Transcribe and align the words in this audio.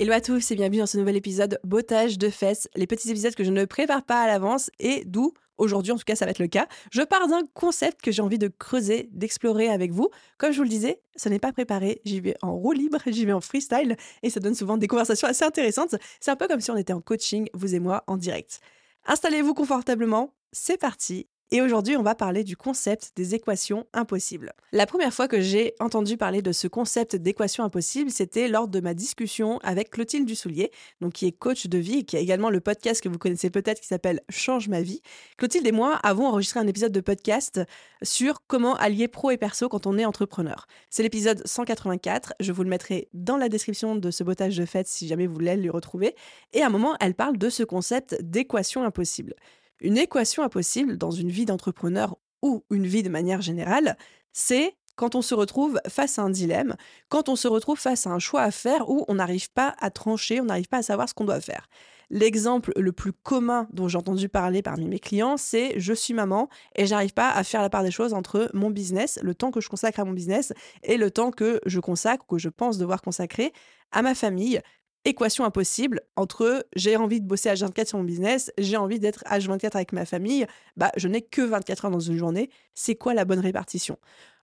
Hello 0.00 0.14
à 0.14 0.22
tous 0.22 0.50
et 0.50 0.54
bienvenue 0.54 0.78
dans 0.78 0.86
ce 0.86 0.96
nouvel 0.96 1.16
épisode 1.16 1.60
Bottage 1.62 2.16
de 2.16 2.30
fesses, 2.30 2.70
les 2.74 2.86
petits 2.86 3.10
épisodes 3.10 3.34
que 3.34 3.44
je 3.44 3.50
ne 3.50 3.66
prépare 3.66 4.02
pas 4.02 4.22
à 4.22 4.26
l'avance 4.26 4.70
et 4.78 5.04
d'où 5.04 5.34
aujourd'hui 5.58 5.92
en 5.92 5.98
tout 5.98 6.04
cas 6.06 6.16
ça 6.16 6.24
va 6.24 6.30
être 6.30 6.38
le 6.38 6.46
cas. 6.46 6.68
Je 6.90 7.02
pars 7.02 7.28
d'un 7.28 7.42
concept 7.52 8.00
que 8.00 8.10
j'ai 8.10 8.22
envie 8.22 8.38
de 8.38 8.48
creuser, 8.48 9.10
d'explorer 9.12 9.68
avec 9.68 9.92
vous. 9.92 10.08
Comme 10.38 10.52
je 10.52 10.56
vous 10.56 10.62
le 10.62 10.70
disais, 10.70 11.02
ce 11.16 11.28
n'est 11.28 11.38
pas 11.38 11.52
préparé, 11.52 12.00
j'y 12.06 12.20
vais 12.20 12.34
en 12.40 12.54
roue 12.54 12.72
libre, 12.72 12.96
j'y 13.08 13.26
vais 13.26 13.34
en 13.34 13.42
freestyle 13.42 13.94
et 14.22 14.30
ça 14.30 14.40
donne 14.40 14.54
souvent 14.54 14.78
des 14.78 14.86
conversations 14.86 15.28
assez 15.28 15.44
intéressantes. 15.44 15.94
C'est 16.18 16.30
un 16.30 16.36
peu 16.36 16.48
comme 16.48 16.62
si 16.62 16.70
on 16.70 16.78
était 16.78 16.94
en 16.94 17.02
coaching, 17.02 17.50
vous 17.52 17.74
et 17.74 17.78
moi, 17.78 18.02
en 18.06 18.16
direct. 18.16 18.60
Installez-vous 19.04 19.52
confortablement, 19.52 20.32
c'est 20.50 20.78
parti 20.78 21.28
et 21.52 21.62
aujourd'hui, 21.62 21.96
on 21.96 22.02
va 22.02 22.14
parler 22.14 22.44
du 22.44 22.56
concept 22.56 23.10
des 23.16 23.34
équations 23.34 23.86
impossibles. 23.92 24.52
La 24.70 24.86
première 24.86 25.12
fois 25.12 25.26
que 25.26 25.40
j'ai 25.40 25.74
entendu 25.80 26.16
parler 26.16 26.42
de 26.42 26.52
ce 26.52 26.68
concept 26.68 27.16
d'équation 27.16 27.64
impossible, 27.64 28.10
c'était 28.10 28.46
lors 28.46 28.68
de 28.68 28.78
ma 28.78 28.94
discussion 28.94 29.58
avec 29.64 29.90
Clotilde 29.90 30.26
Dussoulier, 30.26 30.70
donc 31.00 31.14
qui 31.14 31.26
est 31.26 31.32
coach 31.32 31.66
de 31.66 31.78
vie 31.78 31.98
et 31.98 32.04
qui 32.04 32.16
a 32.16 32.20
également 32.20 32.50
le 32.50 32.60
podcast 32.60 33.02
que 33.02 33.08
vous 33.08 33.18
connaissez 33.18 33.50
peut-être 33.50 33.80
qui 33.80 33.88
s'appelle 33.88 34.20
Change 34.28 34.68
ma 34.68 34.80
vie. 34.80 35.02
Clotilde 35.38 35.66
et 35.66 35.72
moi 35.72 35.96
avons 36.04 36.26
enregistré 36.26 36.60
un 36.60 36.68
épisode 36.68 36.92
de 36.92 37.00
podcast 37.00 37.60
sur 38.02 38.46
comment 38.46 38.76
allier 38.76 39.08
pro 39.08 39.32
et 39.32 39.36
perso 39.36 39.68
quand 39.68 39.88
on 39.88 39.98
est 39.98 40.04
entrepreneur. 40.04 40.68
C'est 40.88 41.02
l'épisode 41.02 41.42
184, 41.44 42.34
je 42.38 42.52
vous 42.52 42.62
le 42.62 42.70
mettrai 42.70 43.08
dans 43.12 43.36
la 43.36 43.48
description 43.48 43.96
de 43.96 44.10
ce 44.12 44.22
botage 44.22 44.56
de 44.56 44.64
fête 44.66 44.86
si 44.86 45.08
jamais 45.08 45.26
vous 45.26 45.34
voulez 45.34 45.56
le 45.56 45.70
retrouver. 45.70 46.14
Et 46.52 46.62
à 46.62 46.66
un 46.66 46.70
moment, 46.70 46.96
elle 47.00 47.14
parle 47.14 47.38
de 47.38 47.50
ce 47.50 47.64
concept 47.64 48.16
d'équation 48.22 48.84
impossible. 48.84 49.34
Une 49.80 49.96
équation 49.96 50.42
impossible 50.42 50.98
dans 50.98 51.10
une 51.10 51.30
vie 51.30 51.46
d'entrepreneur 51.46 52.16
ou 52.42 52.64
une 52.70 52.86
vie 52.86 53.02
de 53.02 53.08
manière 53.08 53.40
générale, 53.40 53.96
c'est 54.32 54.76
quand 54.96 55.14
on 55.14 55.22
se 55.22 55.34
retrouve 55.34 55.80
face 55.88 56.18
à 56.18 56.22
un 56.22 56.30
dilemme, 56.30 56.76
quand 57.08 57.30
on 57.30 57.36
se 57.36 57.48
retrouve 57.48 57.78
face 57.78 58.06
à 58.06 58.10
un 58.10 58.18
choix 58.18 58.42
à 58.42 58.50
faire 58.50 58.90
où 58.90 59.06
on 59.08 59.14
n'arrive 59.14 59.50
pas 59.50 59.74
à 59.78 59.90
trancher, 59.90 60.40
on 60.40 60.44
n'arrive 60.44 60.68
pas 60.68 60.78
à 60.78 60.82
savoir 60.82 61.08
ce 61.08 61.14
qu'on 61.14 61.24
doit 61.24 61.40
faire. 61.40 61.68
L'exemple 62.10 62.72
le 62.76 62.92
plus 62.92 63.12
commun 63.12 63.68
dont 63.72 63.88
j'ai 63.88 63.96
entendu 63.96 64.28
parler 64.28 64.62
parmi 64.62 64.88
mes 64.88 64.98
clients, 64.98 65.36
c'est 65.36 65.78
je 65.78 65.94
suis 65.94 66.12
maman 66.12 66.48
et 66.74 66.84
j'arrive 66.84 67.14
pas 67.14 67.30
à 67.30 67.44
faire 67.44 67.62
la 67.62 67.70
part 67.70 67.84
des 67.84 67.92
choses 67.92 68.12
entre 68.12 68.50
mon 68.52 68.68
business, 68.68 69.18
le 69.22 69.34
temps 69.34 69.52
que 69.52 69.60
je 69.60 69.68
consacre 69.68 70.00
à 70.00 70.04
mon 70.04 70.12
business 70.12 70.52
et 70.82 70.96
le 70.96 71.10
temps 71.10 71.30
que 71.30 71.60
je 71.64 71.80
consacre, 71.80 72.26
que 72.26 72.36
je 72.36 72.48
pense 72.48 72.78
devoir 72.78 73.00
consacrer 73.00 73.52
à 73.92 74.02
ma 74.02 74.14
famille 74.14 74.60
équation 75.04 75.44
impossible 75.44 76.00
entre 76.16 76.66
j'ai 76.76 76.96
envie 76.96 77.20
de 77.20 77.26
bosser 77.26 77.48
à 77.48 77.54
24 77.54 77.88
sur 77.88 77.98
mon 77.98 78.04
business, 78.04 78.52
j'ai 78.58 78.76
envie 78.76 78.98
d'être 78.98 79.24
H24 79.24 79.74
avec 79.74 79.92
ma 79.92 80.04
famille, 80.04 80.46
bah 80.76 80.92
je 80.96 81.08
n'ai 81.08 81.22
que 81.22 81.42
24 81.42 81.86
heures 81.86 81.90
dans 81.90 82.00
une 82.00 82.16
journée, 82.16 82.50
c'est 82.74 82.94
quoi 82.94 83.14
la 83.14 83.24
bonne 83.24 83.40
répartition? 83.40 83.98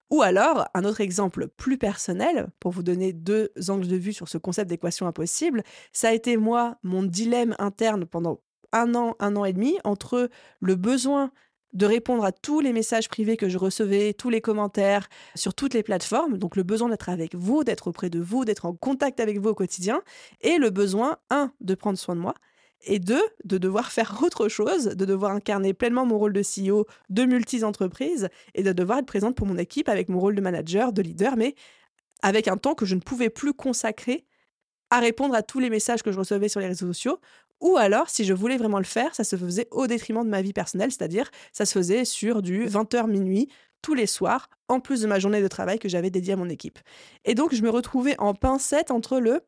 Ou 0.09 0.21
alors, 0.21 0.67
un 0.73 0.85
autre 0.85 1.01
exemple 1.01 1.49
plus 1.57 1.77
personnel, 1.77 2.47
pour 2.59 2.71
vous 2.71 2.83
donner 2.83 3.11
deux 3.11 3.51
angles 3.67 3.87
de 3.87 3.97
vue 3.97 4.13
sur 4.13 4.29
ce 4.29 4.37
concept 4.37 4.69
d'équation 4.69 5.05
impossible, 5.05 5.63
ça 5.91 6.09
a 6.09 6.13
été 6.13 6.37
moi, 6.37 6.77
mon 6.81 7.03
dilemme 7.03 7.55
interne 7.59 8.05
pendant 8.05 8.41
un 8.71 8.95
an, 8.95 9.15
un 9.19 9.35
an 9.35 9.43
et 9.43 9.53
demi, 9.53 9.77
entre 9.83 10.29
le 10.61 10.75
besoin 10.75 11.31
de 11.73 11.85
répondre 11.85 12.23
à 12.23 12.31
tous 12.31 12.59
les 12.59 12.73
messages 12.73 13.09
privés 13.09 13.37
que 13.37 13.49
je 13.49 13.57
recevais, 13.57 14.13
tous 14.13 14.29
les 14.29 14.41
commentaires 14.41 15.09
sur 15.35 15.53
toutes 15.53 15.73
les 15.73 15.83
plateformes. 15.83 16.37
Donc 16.37 16.55
le 16.55 16.63
besoin 16.63 16.89
d'être 16.89 17.09
avec 17.09 17.35
vous, 17.35 17.63
d'être 17.63 17.87
auprès 17.87 18.09
de 18.09 18.19
vous, 18.19 18.45
d'être 18.45 18.65
en 18.65 18.73
contact 18.73 19.19
avec 19.19 19.39
vous 19.39 19.49
au 19.49 19.55
quotidien. 19.55 20.01
Et 20.41 20.57
le 20.57 20.69
besoin, 20.69 21.17
un, 21.29 21.51
de 21.61 21.75
prendre 21.75 21.97
soin 21.97 22.15
de 22.15 22.21
moi. 22.21 22.35
Et 22.85 22.99
deux, 22.99 23.23
de 23.43 23.57
devoir 23.57 23.91
faire 23.91 24.19
autre 24.23 24.47
chose, 24.47 24.85
de 24.85 25.05
devoir 25.05 25.31
incarner 25.31 25.73
pleinement 25.73 26.05
mon 26.05 26.17
rôle 26.17 26.33
de 26.33 26.41
CEO 26.41 26.85
de 27.09 27.25
multi-entreprises 27.25 28.29
et 28.55 28.63
de 28.63 28.71
devoir 28.71 28.99
être 28.99 29.05
présente 29.05 29.35
pour 29.35 29.47
mon 29.47 29.57
équipe 29.57 29.89
avec 29.89 30.09
mon 30.09 30.19
rôle 30.19 30.35
de 30.35 30.41
manager, 30.41 30.93
de 30.93 31.01
leader, 31.01 31.35
mais 31.37 31.55
avec 32.21 32.47
un 32.47 32.57
temps 32.57 32.75
que 32.75 32.85
je 32.85 32.95
ne 32.95 33.01
pouvais 33.01 33.29
plus 33.29 33.53
consacrer 33.53 34.25
à 34.89 34.99
répondre 34.99 35.35
à 35.35 35.43
tous 35.43 35.59
les 35.59 35.69
messages 35.69 36.01
que 36.01 36.11
je 36.11 36.19
recevais 36.19 36.49
sur 36.49 36.59
les 36.59 36.67
réseaux 36.67 36.87
sociaux 36.87 37.19
ou 37.59 37.77
alors, 37.77 38.09
si 38.09 38.23
je 38.23 38.33
voulais 38.33 38.57
vraiment 38.57 38.77
le 38.77 38.83
faire, 38.83 39.15
ça 39.15 39.23
se 39.23 39.35
faisait 39.35 39.67
au 39.71 39.87
détriment 39.87 40.23
de 40.23 40.29
ma 40.29 40.41
vie 40.41 40.53
personnelle, 40.53 40.91
c'est-à-dire 40.91 41.29
ça 41.51 41.65
se 41.65 41.73
faisait 41.73 42.05
sur 42.05 42.41
du 42.41 42.67
20h 42.67 43.07
minuit 43.07 43.49
tous 43.81 43.93
les 43.93 44.07
soirs, 44.07 44.49
en 44.67 44.79
plus 44.79 45.01
de 45.01 45.07
ma 45.07 45.19
journée 45.19 45.41
de 45.41 45.47
travail 45.47 45.79
que 45.79 45.89
j'avais 45.89 46.09
dédiée 46.09 46.33
à 46.33 46.35
mon 46.35 46.49
équipe. 46.49 46.79
Et 47.25 47.35
donc, 47.35 47.53
je 47.53 47.61
me 47.61 47.69
retrouvais 47.69 48.15
en 48.19 48.33
pincette 48.33 48.91
entre 48.91 49.19
le 49.19 49.41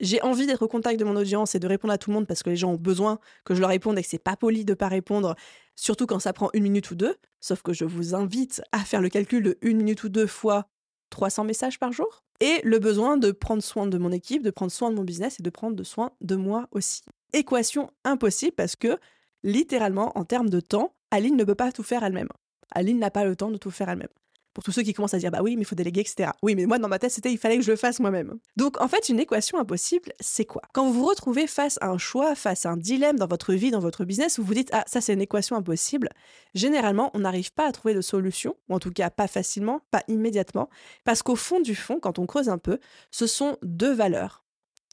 j'ai 0.00 0.22
envie 0.22 0.46
d'être 0.46 0.62
au 0.62 0.68
contact 0.68 0.98
de 0.98 1.04
mon 1.04 1.14
audience 1.14 1.54
et 1.54 1.58
de 1.58 1.66
répondre 1.66 1.92
à 1.92 1.98
tout 1.98 2.10
le 2.10 2.14
monde 2.14 2.26
parce 2.26 2.42
que 2.42 2.48
les 2.50 2.56
gens 2.56 2.72
ont 2.72 2.76
besoin 2.76 3.18
que 3.44 3.54
je 3.54 3.60
leur 3.60 3.68
réponde 3.68 3.98
et 3.98 4.02
que 4.02 4.08
c'est 4.08 4.18
pas 4.18 4.34
poli 4.34 4.64
de 4.64 4.72
pas 4.72 4.88
répondre, 4.88 5.36
surtout 5.76 6.06
quand 6.06 6.18
ça 6.18 6.32
prend 6.32 6.48
une 6.54 6.62
minute 6.62 6.90
ou 6.90 6.94
deux. 6.94 7.16
Sauf 7.40 7.62
que 7.62 7.74
je 7.74 7.84
vous 7.84 8.14
invite 8.14 8.62
à 8.72 8.78
faire 8.78 9.02
le 9.02 9.10
calcul 9.10 9.42
de 9.42 9.58
une 9.60 9.76
minute 9.76 10.02
ou 10.02 10.08
deux 10.08 10.26
fois 10.26 10.68
300 11.10 11.44
messages 11.44 11.78
par 11.78 11.92
jour 11.92 12.22
et 12.40 12.60
le 12.64 12.78
besoin 12.78 13.16
de 13.16 13.30
prendre 13.32 13.62
soin 13.62 13.86
de 13.86 13.98
mon 13.98 14.12
équipe, 14.12 14.42
de 14.42 14.50
prendre 14.50 14.72
soin 14.72 14.90
de 14.90 14.96
mon 14.96 15.04
business 15.04 15.38
et 15.38 15.42
de 15.42 15.50
prendre 15.50 15.82
soin 15.84 16.12
de 16.20 16.36
moi 16.36 16.68
aussi. 16.72 17.02
Équation 17.32 17.90
impossible 18.04 18.54
parce 18.56 18.76
que, 18.76 18.98
littéralement, 19.42 20.16
en 20.18 20.24
termes 20.24 20.50
de 20.50 20.60
temps, 20.60 20.94
Aline 21.10 21.36
ne 21.36 21.44
peut 21.44 21.54
pas 21.54 21.72
tout 21.72 21.82
faire 21.82 22.02
elle-même. 22.02 22.28
Aline 22.72 22.98
n'a 22.98 23.10
pas 23.10 23.24
le 23.24 23.36
temps 23.36 23.50
de 23.50 23.58
tout 23.58 23.70
faire 23.70 23.88
elle-même. 23.88 24.08
Pour 24.52 24.64
tous 24.64 24.72
ceux 24.72 24.82
qui 24.82 24.92
commencent 24.92 25.14
à 25.14 25.18
dire 25.18 25.30
bah 25.30 25.40
oui, 25.42 25.56
mais 25.56 25.62
il 25.62 25.64
faut 25.64 25.74
déléguer, 25.74 26.00
etc. 26.00 26.30
Oui, 26.42 26.54
mais 26.54 26.66
moi 26.66 26.78
dans 26.78 26.88
ma 26.88 26.98
tête 26.98 27.12
c'était 27.12 27.32
il 27.32 27.38
fallait 27.38 27.56
que 27.56 27.62
je 27.62 27.70
le 27.70 27.76
fasse 27.76 28.00
moi-même. 28.00 28.38
Donc 28.56 28.80
en 28.80 28.88
fait, 28.88 29.08
une 29.08 29.20
équation 29.20 29.58
impossible, 29.58 30.12
c'est 30.20 30.44
quoi? 30.44 30.62
Quand 30.72 30.86
vous 30.86 30.92
vous 30.92 31.06
retrouvez 31.06 31.46
face 31.46 31.78
à 31.80 31.88
un 31.88 31.98
choix, 31.98 32.34
face 32.34 32.66
à 32.66 32.70
un 32.70 32.76
dilemme 32.76 33.18
dans 33.18 33.28
votre 33.28 33.54
vie, 33.54 33.70
dans 33.70 33.80
votre 33.80 34.04
business, 34.04 34.38
où 34.38 34.42
vous 34.42 34.54
dites 34.54 34.70
ah 34.72 34.84
ça 34.86 35.00
c'est 35.00 35.12
une 35.12 35.20
équation 35.20 35.56
impossible, 35.56 36.08
généralement 36.54 37.10
on 37.14 37.20
n'arrive 37.20 37.52
pas 37.52 37.66
à 37.66 37.72
trouver 37.72 37.94
de 37.94 38.00
solution, 38.00 38.56
ou 38.68 38.74
en 38.74 38.78
tout 38.78 38.90
cas 38.90 39.10
pas 39.10 39.28
facilement, 39.28 39.82
pas 39.90 40.02
immédiatement, 40.08 40.68
parce 41.04 41.22
qu'au 41.22 41.36
fond 41.36 41.60
du 41.60 41.74
fond, 41.74 42.00
quand 42.00 42.18
on 42.18 42.26
creuse 42.26 42.48
un 42.48 42.58
peu, 42.58 42.78
ce 43.10 43.26
sont 43.26 43.56
deux 43.62 43.92
valeurs 43.92 44.44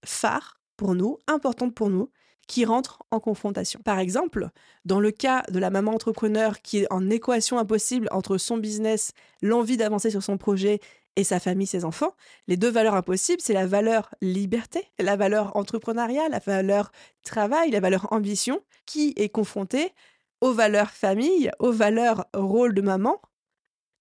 phares 0.06 0.60
pour 0.76 0.94
nous, 0.94 1.18
importantes 1.28 1.74
pour 1.74 1.90
nous, 1.90 2.12
qui 2.48 2.66
rentrent 2.66 3.04
en 3.12 3.20
confrontation. 3.20 3.80
Par 3.84 4.00
exemple, 4.00 4.50
dans 4.86 5.00
le 5.00 5.12
cas 5.12 5.44
de 5.52 5.60
la 5.60 5.70
maman 5.70 5.92
entrepreneur 5.92 6.62
qui 6.62 6.80
est 6.80 6.92
en 6.92 7.10
équation 7.10 7.60
impossible 7.60 8.08
entre 8.12 8.38
son 8.38 8.58
business, 8.58 9.12
l'envie 9.42 9.78
d'avancer 9.78 10.10
sur 10.10 10.24
son 10.24 10.38
projet 10.38 10.80
et 11.18 11.24
sa 11.24 11.40
famille, 11.40 11.68
ses 11.68 11.84
enfants, 11.84 12.14
les 12.48 12.58
deux 12.58 12.70
valeurs 12.70 12.94
impossibles, 12.94 13.42
c'est 13.42 13.54
la 13.54 13.68
valeur 13.68 14.14
liberté, 14.22 14.88
la 15.00 15.16
valeur 15.16 15.56
entrepreneuriale, 15.58 16.32
la 16.32 16.40
valeur 16.40 16.92
travail, 17.24 17.72
la 17.72 17.80
valeur 17.80 18.14
ambition, 18.14 18.62
qui 18.86 19.14
est 19.18 19.30
confrontée 19.30 19.94
aux 20.42 20.54
valeurs 20.54 20.92
famille, 20.92 21.52
aux 21.60 21.72
valeurs 21.72 22.26
rôle 22.34 22.74
de 22.74 22.82
maman. 22.82 23.20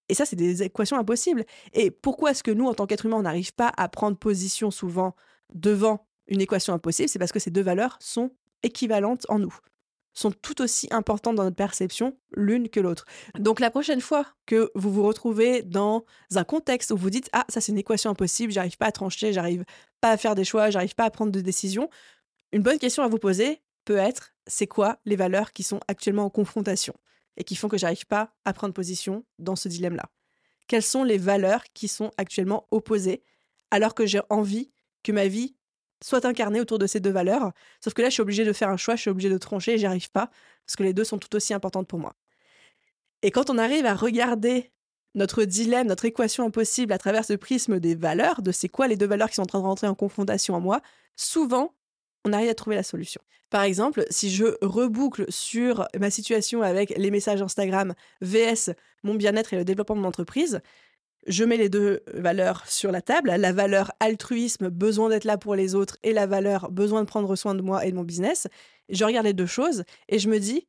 Et 0.09 0.15
ça, 0.15 0.27
c'est 0.27 0.37
des 0.37 0.63
équations 0.63 0.99
impossibles. 0.99 1.45
Et 1.73 1.91
pourquoi 1.91 2.31
est-ce 2.31 2.43
que 2.43 2.51
nous, 2.51 2.67
en 2.67 2.75
tant 2.75 2.87
qu'être 2.87 3.07
humain, 3.07 3.17
on 3.17 3.23
n'arrive 3.23 3.55
pas 3.55 3.73
à 3.77 3.89
prendre 3.89 4.17
position 4.17 4.71
souvent 4.71 5.17
devant 5.53 6.07
une 6.29 6.41
équation 6.41 6.75
impossible, 6.75 7.09
c'est 7.09 7.19
parce 7.19 7.33
que 7.33 7.39
ces 7.39 7.51
deux 7.51 7.63
valeurs 7.63 7.97
sont 8.01 8.31
équivalentes 8.63 9.27
en 9.29 9.39
nous, 9.39 9.55
sont 10.13 10.33
tout 10.33 10.63
aussi 10.63 10.89
importantes 10.91 11.37
dans 11.37 11.45
notre 11.45 11.57
perception 11.57 12.17
l'une 12.33 12.69
que 12.69 12.81
l'autre. 12.81 13.05
Donc 13.39 13.61
la 13.61 13.71
prochaine 13.71 14.01
fois 14.01 14.27
que 14.47 14.71
vous 14.75 14.93
vous 14.93 15.05
retrouvez 15.05 15.63
dans 15.63 16.05
un 16.35 16.45
contexte 16.45 16.91
où 16.91 16.97
vous 16.97 17.11
dites 17.11 17.29
ah 17.33 17.45
ça 17.49 17.61
c'est 17.61 17.73
une 17.73 17.79
équation 17.79 18.11
impossible, 18.11 18.53
j'arrive 18.53 18.77
pas 18.77 18.87
à 18.87 18.93
trancher, 18.93 19.33
j'arrive 19.33 19.65
pas 20.01 20.11
à 20.11 20.17
faire 20.17 20.35
des 20.35 20.45
choix, 20.45 20.71
j'arrive 20.71 20.95
pas 20.95 21.05
à 21.05 21.11
prendre 21.11 21.33
de 21.33 21.41
décisions, 21.41 21.89
une 22.53 22.63
bonne 22.63 22.79
question 22.79 23.03
à 23.03 23.09
vous 23.09 23.19
poser 23.19 23.63
peut 23.85 23.97
être 23.97 24.35
c'est 24.47 24.67
quoi 24.67 24.99
les 25.05 25.17
valeurs 25.17 25.53
qui 25.53 25.63
sont 25.63 25.81
actuellement 25.89 26.25
en 26.25 26.31
confrontation 26.31 26.95
et 27.37 27.45
qui 27.45 27.57
font 27.57 27.69
que 27.69 27.79
j'arrive 27.79 28.07
pas 28.07 28.35
à 28.45 28.53
prendre 28.53 28.73
position 28.73 29.25
dans 29.39 29.57
ce 29.57 29.69
dilemme-là? 29.69 30.11
Quelles 30.69 30.83
sont 30.83 31.05
les 31.05 31.19
valeurs 31.19 31.65
qui 31.75 31.89
sont 31.89 32.11
actuellement 32.17 32.67
opposées 32.71 33.23
alors 33.71 33.95
que 33.95 34.07
j'ai 34.07 34.21
envie 34.31 34.73
que 35.03 35.13
ma 35.13 35.29
vie 35.29 35.55
soit 36.03 36.25
incarné 36.25 36.61
autour 36.61 36.79
de 36.79 36.87
ces 36.87 37.01
deux 37.01 37.11
valeurs. 37.11 37.53
Sauf 37.83 37.95
que 37.95 38.03
là, 38.03 38.09
je 38.09 38.15
suis 38.15 38.23
obligée 38.23 38.45
de 38.45 38.53
faire 38.53 38.69
un 38.69 38.77
choix, 38.77 38.97
je 38.97 39.03
suis 39.03 39.11
obligée 39.11 39.31
de 39.31 39.39
trancher 39.39 39.75
et 39.75 39.79
j'y 39.79 39.87
arrive 39.87 40.11
pas 40.11 40.31
parce 40.67 40.77
que 40.77 40.83
les 40.83 40.93
deux 40.93 41.05
sont 41.05 41.19
tout 41.19 41.35
aussi 41.37 41.55
importantes 41.55 41.89
pour 41.89 41.99
moi. 41.99 42.15
Et 43.23 43.31
quand 43.31 43.51
on 43.51 43.59
arrive 43.59 43.87
à 43.87 43.95
regarder 43.95 44.71
notre 45.15 45.45
dilemme, 45.45 45.87
notre 45.87 46.05
équation 46.05 46.45
impossible 46.45 46.93
à 46.93 46.99
travers 46.99 47.25
ce 47.25 47.33
prisme 47.33 47.81
des 47.81 47.95
valeurs, 47.95 48.43
de 48.43 48.53
c'est 48.53 48.69
quoi 48.69 48.87
les 48.87 48.97
deux 48.97 49.07
valeurs 49.07 49.29
qui 49.29 49.37
sont 49.37 49.43
en 49.43 49.47
train 49.47 49.61
de 49.61 49.65
rentrer 49.65 49.87
en 49.87 49.95
confrontation 49.95 50.55
en 50.55 50.61
moi, 50.61 50.83
souvent, 51.17 51.75
on 52.25 52.33
arrive 52.33 52.51
à 52.51 52.55
trouver 52.55 52.77
la 52.77 52.83
solution. 52.83 53.23
Par 53.49 53.63
exemple, 53.63 54.05
si 54.11 54.31
je 54.31 54.57
reboucle 54.61 55.25
sur 55.29 55.87
ma 55.99 56.11
situation 56.11 56.63
avec 56.63 56.93
les 56.97 57.11
messages 57.11 57.41
Instagram 57.41 57.95
VS, 58.21 58.73
mon 59.05 59.15
bien-être 59.15 59.55
et 59.55 59.57
le 59.57 59.65
développement 59.65 59.97
de 59.97 60.01
mon 60.01 60.09
entreprise, 60.09 60.61
je 61.27 61.45
mets 61.45 61.57
les 61.57 61.69
deux 61.69 62.03
valeurs 62.15 62.67
sur 62.69 62.93
la 62.93 63.03
table, 63.03 63.31
la 63.31 63.53
valeur 63.53 63.93
altruisme, 64.01 64.69
besoin 64.69 65.09
d'être 65.09 65.25
là 65.25 65.39
pour 65.39 65.55
les 65.55 65.75
autres, 65.75 65.97
et 66.03 66.13
la 66.13 66.27
valeur 66.27 66.71
besoin 66.71 67.03
de 67.03 67.07
prendre 67.07 67.35
soin 67.37 67.55
de 67.55 67.63
moi 67.63 67.85
et 67.85 67.91
de 67.91 67.97
mon 67.97 68.05
business. 68.05 68.47
Je 68.89 69.05
regarde 69.05 69.27
les 69.27 69.33
deux 69.33 69.47
choses 69.47 69.85
et 70.09 70.19
je 70.19 70.29
me 70.29 70.39
dis, 70.39 70.67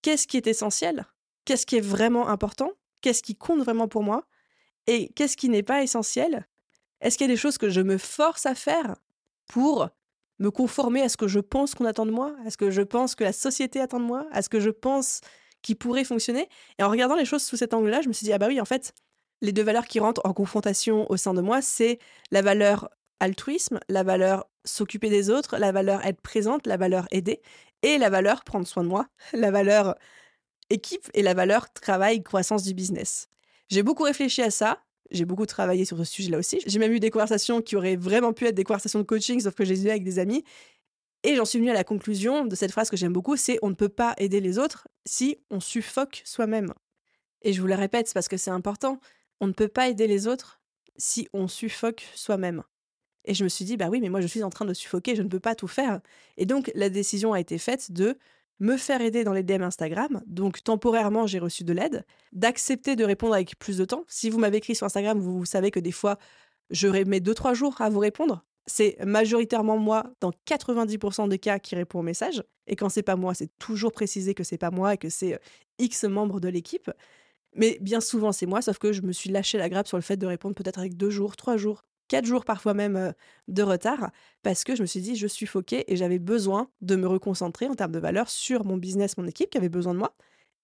qu'est-ce 0.00 0.26
qui 0.26 0.36
est 0.36 0.46
essentiel? 0.46 1.06
Qu'est-ce 1.44 1.66
qui 1.66 1.76
est 1.76 1.80
vraiment 1.80 2.28
important? 2.28 2.72
Qu'est-ce 3.00 3.22
qui 3.22 3.36
compte 3.36 3.60
vraiment 3.60 3.88
pour 3.88 4.02
moi? 4.02 4.26
Et 4.86 5.10
qu'est-ce 5.14 5.36
qui 5.36 5.48
n'est 5.48 5.62
pas 5.62 5.82
essentiel? 5.82 6.48
Est-ce 7.00 7.18
qu'il 7.18 7.26
y 7.26 7.30
a 7.30 7.34
des 7.34 7.38
choses 7.38 7.58
que 7.58 7.68
je 7.68 7.80
me 7.80 7.98
force 7.98 8.46
à 8.46 8.54
faire 8.54 8.96
pour 9.48 9.88
me 10.38 10.50
conformer 10.50 11.02
à 11.02 11.08
ce 11.08 11.16
que 11.16 11.28
je 11.28 11.40
pense 11.40 11.74
qu'on 11.74 11.84
attend 11.84 12.06
de 12.06 12.10
moi, 12.10 12.34
à 12.44 12.50
ce 12.50 12.56
que 12.56 12.70
je 12.70 12.82
pense 12.82 13.14
que 13.14 13.24
la 13.24 13.32
société 13.32 13.80
attend 13.80 14.00
de 14.00 14.04
moi, 14.04 14.26
à 14.32 14.42
ce 14.42 14.48
que 14.48 14.60
je 14.60 14.70
pense 14.70 15.20
qui 15.62 15.74
pourrait 15.74 16.04
fonctionner. 16.04 16.48
Et 16.78 16.82
en 16.82 16.90
regardant 16.90 17.16
les 17.16 17.24
choses 17.24 17.42
sous 17.42 17.56
cet 17.56 17.74
angle-là, 17.74 18.02
je 18.02 18.08
me 18.08 18.12
suis 18.12 18.24
dit, 18.24 18.32
ah 18.32 18.38
bah 18.38 18.48
oui, 18.48 18.60
en 18.60 18.64
fait, 18.64 18.94
les 19.40 19.52
deux 19.52 19.62
valeurs 19.62 19.86
qui 19.86 20.00
rentrent 20.00 20.22
en 20.24 20.32
confrontation 20.32 21.10
au 21.10 21.16
sein 21.16 21.34
de 21.34 21.40
moi, 21.40 21.62
c'est 21.62 21.98
la 22.30 22.42
valeur 22.42 22.88
altruisme, 23.20 23.80
la 23.88 24.02
valeur 24.02 24.46
s'occuper 24.64 25.10
des 25.10 25.30
autres, 25.30 25.56
la 25.58 25.72
valeur 25.72 26.04
être 26.04 26.20
présente, 26.20 26.66
la 26.66 26.76
valeur 26.76 27.06
aider, 27.10 27.40
et 27.82 27.98
la 27.98 28.10
valeur 28.10 28.44
prendre 28.44 28.66
soin 28.66 28.84
de 28.84 28.88
moi, 28.88 29.06
la 29.32 29.50
valeur 29.50 29.96
équipe 30.70 31.08
et 31.14 31.22
la 31.22 31.34
valeur 31.34 31.72
travail, 31.72 32.22
croissance 32.22 32.62
du 32.62 32.74
business. 32.74 33.28
J'ai 33.68 33.82
beaucoup 33.82 34.04
réfléchi 34.04 34.42
à 34.42 34.50
ça, 34.50 34.82
j'ai 35.10 35.24
beaucoup 35.24 35.46
travaillé 35.46 35.84
sur 35.84 35.98
ce 35.98 36.04
sujet-là 36.04 36.38
aussi. 36.38 36.60
J'ai 36.66 36.78
même 36.78 36.92
eu 36.92 37.00
des 37.00 37.10
conversations 37.10 37.60
qui 37.60 37.76
auraient 37.76 37.96
vraiment 37.96 38.32
pu 38.32 38.46
être 38.46 38.54
des 38.54 38.64
conversations 38.64 38.98
de 38.98 39.04
coaching, 39.04 39.40
sauf 39.40 39.54
que 39.54 39.64
j'ai 39.64 39.78
eu 39.80 39.90
avec 39.90 40.04
des 40.04 40.18
amis. 40.18 40.44
Et 41.24 41.36
j'en 41.36 41.44
suis 41.44 41.58
venue 41.58 41.70
à 41.70 41.74
la 41.74 41.84
conclusion 41.84 42.44
de 42.44 42.54
cette 42.54 42.72
phrase 42.72 42.90
que 42.90 42.96
j'aime 42.96 43.12
beaucoup, 43.12 43.36
c'est 43.36 43.58
on 43.62 43.70
ne 43.70 43.74
peut 43.74 43.88
pas 43.88 44.14
aider 44.18 44.40
les 44.40 44.58
autres 44.58 44.88
si 45.06 45.38
on 45.50 45.60
suffoque 45.60 46.22
soi-même. 46.24 46.72
Et 47.42 47.52
je 47.52 47.60
vous 47.60 47.66
le 47.66 47.74
répète, 47.74 48.10
parce 48.12 48.28
que 48.28 48.36
c'est 48.36 48.50
important, 48.50 48.98
on 49.40 49.46
ne 49.46 49.52
peut 49.52 49.68
pas 49.68 49.88
aider 49.88 50.06
les 50.06 50.26
autres 50.26 50.60
si 50.96 51.28
on 51.32 51.48
suffoque 51.48 52.04
soi-même. 52.14 52.62
Et 53.24 53.34
je 53.34 53.44
me 53.44 53.48
suis 53.48 53.64
dit, 53.64 53.76
bah 53.76 53.88
oui, 53.88 54.00
mais 54.00 54.08
moi 54.08 54.20
je 54.20 54.26
suis 54.26 54.42
en 54.42 54.50
train 54.50 54.64
de 54.64 54.74
suffoquer, 54.74 55.14
je 55.14 55.22
ne 55.22 55.28
peux 55.28 55.40
pas 55.40 55.54
tout 55.54 55.68
faire. 55.68 56.00
Et 56.36 56.46
donc 56.46 56.70
la 56.74 56.88
décision 56.88 57.32
a 57.32 57.40
été 57.40 57.58
faite 57.58 57.92
de 57.92 58.18
me 58.58 58.76
faire 58.76 59.00
aider 59.00 59.24
dans 59.24 59.32
les 59.32 59.42
DM 59.42 59.62
Instagram. 59.62 60.22
Donc 60.26 60.62
temporairement, 60.64 61.26
j'ai 61.26 61.38
reçu 61.38 61.64
de 61.64 61.72
l'aide, 61.72 62.04
d'accepter 62.32 62.96
de 62.96 63.04
répondre 63.04 63.34
avec 63.34 63.58
plus 63.58 63.76
de 63.78 63.84
temps. 63.84 64.04
Si 64.08 64.30
vous 64.30 64.38
m'avez 64.38 64.58
écrit 64.58 64.74
sur 64.74 64.86
Instagram, 64.86 65.18
vous, 65.18 65.44
savez 65.44 65.70
que 65.70 65.80
des 65.80 65.92
fois, 65.92 66.18
je 66.70 66.88
mets 66.88 67.20
2-3 67.20 67.54
jours 67.54 67.80
à 67.80 67.90
vous 67.90 67.98
répondre. 68.00 68.44
C'est 68.66 68.96
majoritairement 69.04 69.76
moi, 69.76 70.04
dans 70.20 70.30
90% 70.46 71.28
des 71.28 71.38
cas, 71.38 71.58
qui 71.58 71.74
répond 71.74 72.00
au 72.00 72.02
message. 72.02 72.42
Et 72.66 72.76
quand 72.76 72.88
c'est 72.88 73.02
pas 73.02 73.16
moi, 73.16 73.34
c'est 73.34 73.50
toujours 73.58 73.92
précisé 73.92 74.34
que 74.34 74.44
c'est 74.44 74.58
pas 74.58 74.70
moi 74.70 74.94
et 74.94 74.98
que 74.98 75.08
c'est 75.08 75.34
euh, 75.34 75.38
X 75.78 76.04
membres 76.04 76.40
de 76.40 76.48
l'équipe. 76.48 76.90
Mais 77.54 77.78
bien 77.80 78.00
souvent, 78.00 78.32
c'est 78.32 78.46
moi, 78.46 78.62
sauf 78.62 78.78
que 78.78 78.92
je 78.92 79.02
me 79.02 79.12
suis 79.12 79.30
lâché 79.30 79.58
la 79.58 79.68
grappe 79.68 79.88
sur 79.88 79.96
le 79.96 80.02
fait 80.02 80.16
de 80.16 80.26
répondre 80.26 80.54
peut-être 80.54 80.78
avec 80.78 80.96
deux 80.96 81.10
jours, 81.10 81.36
trois 81.36 81.56
jours, 81.56 81.84
quatre 82.08 82.24
jours 82.24 82.44
parfois 82.44 82.74
même 82.74 82.96
euh, 82.96 83.12
de 83.48 83.62
retard, 83.62 84.10
parce 84.42 84.64
que 84.64 84.76
je 84.76 84.82
me 84.82 84.86
suis 84.86 85.00
dit, 85.00 85.16
je 85.16 85.26
suis 85.26 85.46
foquée 85.46 85.90
et 85.92 85.96
j'avais 85.96 86.18
besoin 86.18 86.70
de 86.80 86.96
me 86.96 87.06
reconcentrer 87.06 87.66
en 87.68 87.74
termes 87.74 87.92
de 87.92 87.98
valeur 87.98 88.30
sur 88.30 88.64
mon 88.64 88.76
business, 88.76 89.18
mon 89.18 89.26
équipe 89.26 89.50
qui 89.50 89.58
avait 89.58 89.68
besoin 89.68 89.94
de 89.94 89.98
moi, 89.98 90.14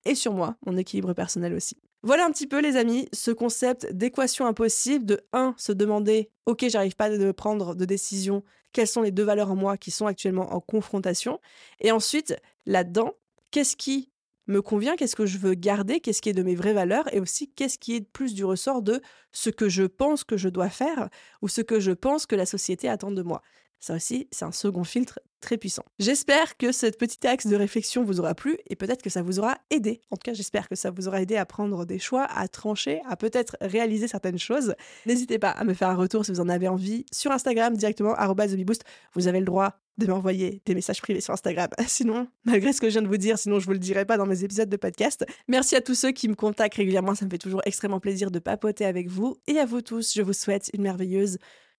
et 0.04 0.14
sur 0.14 0.32
moi, 0.32 0.56
mon 0.66 0.76
équilibre 0.76 1.12
personnel 1.12 1.54
aussi. 1.54 1.76
Voilà 2.02 2.26
un 2.26 2.30
petit 2.30 2.46
peu 2.46 2.60
les 2.60 2.76
amis, 2.76 3.08
ce 3.12 3.32
concept 3.32 3.92
d'équation 3.92 4.46
impossible 4.46 5.04
de 5.04 5.20
1, 5.32 5.54
se 5.58 5.72
demander, 5.72 6.30
ok, 6.46 6.66
j'arrive 6.68 6.94
pas 6.94 7.06
à 7.06 7.32
prendre 7.32 7.74
de 7.74 7.84
décision, 7.84 8.44
quelles 8.72 8.86
sont 8.86 9.02
les 9.02 9.10
deux 9.10 9.24
valeurs 9.24 9.50
en 9.50 9.56
moi 9.56 9.76
qui 9.76 9.90
sont 9.90 10.06
actuellement 10.06 10.54
en 10.54 10.60
confrontation, 10.60 11.40
et 11.80 11.90
ensuite, 11.90 12.36
là-dedans, 12.66 13.14
qu'est-ce 13.50 13.76
qui 13.76 14.12
me 14.46 14.62
convient, 14.62 14.94
qu'est-ce 14.94 15.16
que 15.16 15.26
je 15.26 15.38
veux 15.38 15.54
garder, 15.54 15.98
qu'est-ce 16.00 16.22
qui 16.22 16.28
est 16.28 16.34
de 16.34 16.42
mes 16.44 16.54
vraies 16.54 16.72
valeurs 16.72 17.12
et 17.12 17.18
aussi 17.20 17.50
qu'est-ce 17.50 17.78
qui 17.78 17.96
est 17.96 18.00
plus 18.00 18.32
du 18.32 18.44
ressort 18.44 18.80
de 18.80 19.02
ce 19.32 19.50
que 19.50 19.68
je 19.68 19.82
pense 19.82 20.22
que 20.24 20.36
je 20.36 20.48
dois 20.48 20.70
faire 20.70 21.10
ou 21.42 21.48
ce 21.48 21.60
que 21.60 21.80
je 21.80 21.92
pense 21.92 22.26
que 22.26 22.36
la 22.36 22.46
société 22.46 22.88
attend 22.88 23.10
de 23.10 23.22
moi. 23.22 23.42
Ça 23.80 23.94
aussi, 23.94 24.28
c'est 24.32 24.44
un 24.44 24.52
second 24.52 24.84
filtre 24.84 25.20
très 25.40 25.56
puissant. 25.56 25.84
J'espère 25.98 26.56
que 26.56 26.72
cette 26.72 26.98
petite 26.98 27.24
axe 27.24 27.46
de 27.46 27.54
réflexion 27.54 28.02
vous 28.02 28.18
aura 28.18 28.34
plu 28.34 28.58
et 28.68 28.76
peut-être 28.76 29.02
que 29.02 29.10
ça 29.10 29.22
vous 29.22 29.38
aura 29.38 29.58
aidé. 29.70 30.00
En 30.10 30.16
tout 30.16 30.24
cas, 30.24 30.34
j'espère 30.34 30.68
que 30.68 30.74
ça 30.74 30.90
vous 30.90 31.06
aura 31.06 31.22
aidé 31.22 31.36
à 31.36 31.46
prendre 31.46 31.84
des 31.84 31.98
choix, 31.98 32.24
à 32.24 32.48
trancher, 32.48 33.00
à 33.08 33.16
peut-être 33.16 33.56
réaliser 33.60 34.08
certaines 34.08 34.38
choses. 34.38 34.74
N'hésitez 35.06 35.38
pas 35.38 35.50
à 35.50 35.64
me 35.64 35.74
faire 35.74 35.88
un 35.90 35.94
retour 35.94 36.24
si 36.24 36.32
vous 36.32 36.40
en 36.40 36.48
avez 36.48 36.66
envie 36.68 37.06
sur 37.12 37.30
Instagram 37.30 37.76
directement 37.76 38.14
@theboost. 38.14 38.84
Vous 39.14 39.28
avez 39.28 39.38
le 39.38 39.46
droit 39.46 39.78
de 39.98 40.06
m'envoyer 40.06 40.62
des 40.64 40.74
messages 40.74 41.02
privés 41.02 41.20
sur 41.20 41.34
Instagram. 41.34 41.68
Sinon, 41.86 42.28
malgré 42.44 42.72
ce 42.72 42.80
que 42.80 42.88
je 42.88 42.92
viens 42.92 43.02
de 43.02 43.08
vous 43.08 43.16
dire, 43.16 43.36
sinon 43.36 43.58
je 43.58 43.66
vous 43.66 43.72
le 43.72 43.80
dirai 43.80 44.04
pas 44.04 44.16
dans 44.16 44.26
mes 44.26 44.44
épisodes 44.44 44.68
de 44.68 44.76
podcast. 44.76 45.26
Merci 45.48 45.74
à 45.74 45.80
tous 45.80 45.96
ceux 45.96 46.12
qui 46.12 46.28
me 46.28 46.34
contactent 46.34 46.76
régulièrement, 46.76 47.16
ça 47.16 47.24
me 47.24 47.30
fait 47.30 47.38
toujours 47.38 47.62
extrêmement 47.64 47.98
plaisir 47.98 48.30
de 48.30 48.38
papoter 48.38 48.84
avec 48.84 49.08
vous. 49.08 49.38
Et 49.48 49.58
à 49.58 49.66
vous 49.66 49.82
tous, 49.82 50.14
je 50.14 50.22
vous 50.22 50.32
souhaite 50.32 50.70
une 50.72 50.82
merveilleuse 50.82 51.38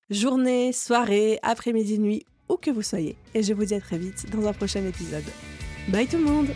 journée, 0.10 0.72
soirée, 0.74 1.40
après-midi, 1.44 2.00
nuit, 2.00 2.26
où 2.50 2.58
que 2.58 2.72
vous 2.72 2.82
soyez. 2.82 3.16
Et 3.34 3.44
je 3.44 3.54
vous 3.54 3.66
dis 3.66 3.76
à 3.76 3.80
très 3.80 3.98
vite 3.98 4.30
dans 4.32 4.48
un 4.48 4.54
prochain 4.54 4.86
épisode. 4.86 5.24
Bye 5.88 6.08
tout 6.08 6.18
le 6.18 6.24
monde 6.24 6.50